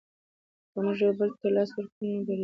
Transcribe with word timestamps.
که 0.71 0.77
موږ 0.83 0.97
یو 1.03 1.13
بل 1.19 1.29
ته 1.39 1.47
لاس 1.55 1.69
ورکړو 1.75 2.03
نو 2.11 2.19
بریالي 2.25 2.35
یو. 2.35 2.39